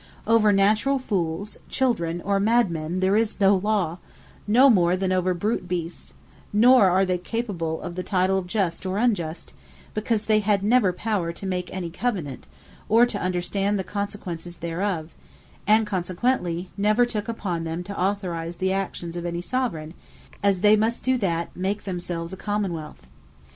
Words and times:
Over 0.25 0.51
naturall 0.51 0.97
fooles, 0.99 1.57
children, 1.69 2.21
or 2.23 2.39
mad 2.39 2.71
men 2.71 3.01
there 3.01 3.15
is 3.15 3.39
no 3.39 3.55
Law, 3.55 3.99
no 4.47 4.67
more 4.67 4.97
than 4.97 5.11
over 5.11 5.35
brute 5.35 5.67
beasts; 5.67 6.15
nor 6.51 6.89
are 6.89 7.05
they 7.05 7.19
capable 7.19 7.79
of 7.83 7.93
the 7.93 8.01
title 8.01 8.39
of 8.39 8.47
just, 8.47 8.83
or 8.83 8.97
unjust; 8.97 9.53
because 9.93 10.25
they 10.25 10.39
had 10.39 10.63
never 10.63 10.91
power 10.91 11.31
to 11.33 11.45
make 11.45 11.71
any 11.71 11.91
covenant, 11.91 12.47
or 12.89 13.05
to 13.05 13.21
understand 13.21 13.77
the 13.77 13.83
consequences 13.83 14.55
thereof; 14.55 15.11
and 15.67 15.85
consequently 15.85 16.71
never 16.77 17.05
took 17.05 17.27
upon 17.27 17.63
them 17.63 17.83
to 17.83 17.95
authorise 17.95 18.55
the 18.57 18.73
actions 18.73 19.15
of 19.15 19.23
any 19.23 19.39
Soveraign, 19.39 19.93
as 20.41 20.61
they 20.61 20.75
must 20.75 21.03
do 21.03 21.15
that 21.19 21.55
make 21.55 21.81
to 21.81 21.85
themselves 21.85 22.33
a 22.33 22.37
Common 22.37 22.73
wealth. 22.73 23.05